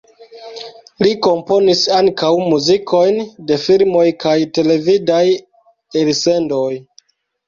Li 1.05 1.09
komponis 1.25 1.83
ankaŭ 1.97 2.31
muzikojn 2.53 3.19
de 3.51 3.57
filmoj 3.65 4.05
kaj 4.23 4.33
televidaj 4.55 5.21
elsendoj. 6.03 6.71